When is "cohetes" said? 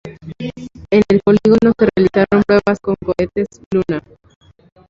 2.95-3.45